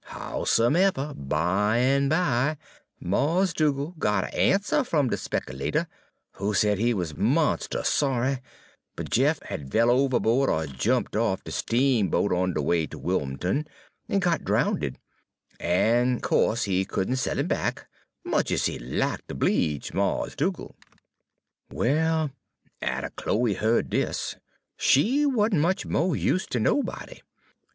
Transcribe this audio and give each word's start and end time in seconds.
Howsomeber, 0.05 1.13
bimeby 1.13 2.57
Mars' 3.01 3.53
Dugal' 3.53 3.93
got 3.99 4.23
a' 4.33 4.35
answer 4.35 4.83
fum 4.83 5.09
de 5.11 5.15
spekilater, 5.15 5.85
who 6.37 6.55
said 6.55 6.79
he 6.79 6.91
wuz 6.91 7.13
monst'us 7.15 7.85
sorry, 7.87 8.39
but 8.95 9.11
Jeff 9.11 9.39
had 9.43 9.71
fell 9.71 9.91
ove'boa'd 9.91 10.49
er 10.49 10.65
jumped 10.65 11.15
off'n 11.15 11.43
de 11.45 11.51
steamboat 11.51 12.33
on 12.33 12.55
de 12.55 12.63
way 12.63 12.87
ter 12.87 12.97
Wim'l'ton, 12.97 13.67
en 14.09 14.17
got 14.19 14.43
drownded, 14.43 14.97
en 15.59 16.19
co'se 16.19 16.63
he 16.63 16.83
could 16.83 17.07
n' 17.07 17.15
sell 17.15 17.37
'im 17.37 17.45
back, 17.47 17.87
much 18.25 18.49
ez 18.51 18.65
he'd 18.65 18.81
lack 18.81 19.27
ter 19.27 19.35
'bleedge 19.35 19.93
Mars' 19.93 20.33
Dugal'. 20.35 20.75
"Well, 21.71 22.31
atter 22.81 23.11
Chloe 23.15 23.53
heared 23.53 23.91
dis, 23.91 24.37
she 24.77 25.27
wa'n't 25.27 25.59
much 25.61 25.85
mo' 25.85 26.15
use 26.15 26.47
ter 26.47 26.57
nobody. 26.57 27.21